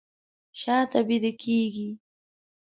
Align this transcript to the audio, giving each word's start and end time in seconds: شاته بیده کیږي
شاته 0.59 0.99
بیده 1.07 1.31
کیږي 1.41 1.89